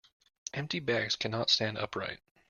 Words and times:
Empty 0.55 0.79
bags 0.79 1.15
cannot 1.15 1.51
stand 1.51 1.77
upright. 1.77 2.21